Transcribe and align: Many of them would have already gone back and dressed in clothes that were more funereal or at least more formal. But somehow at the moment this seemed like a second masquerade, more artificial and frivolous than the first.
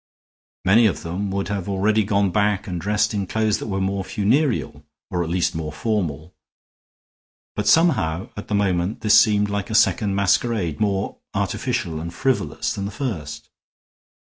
Many 0.65 0.87
of 0.87 1.03
them 1.03 1.29
would 1.29 1.49
have 1.49 1.69
already 1.69 2.03
gone 2.03 2.31
back 2.31 2.65
and 2.65 2.81
dressed 2.81 3.13
in 3.13 3.27
clothes 3.27 3.59
that 3.59 3.67
were 3.67 3.79
more 3.79 4.03
funereal 4.03 4.83
or 5.11 5.23
at 5.23 5.29
least 5.29 5.53
more 5.53 5.71
formal. 5.71 6.33
But 7.55 7.67
somehow 7.67 8.29
at 8.35 8.47
the 8.47 8.55
moment 8.55 9.01
this 9.01 9.21
seemed 9.21 9.51
like 9.51 9.69
a 9.69 9.75
second 9.75 10.15
masquerade, 10.15 10.79
more 10.79 11.17
artificial 11.35 11.99
and 12.01 12.11
frivolous 12.11 12.73
than 12.73 12.85
the 12.85 12.91
first. 12.91 13.51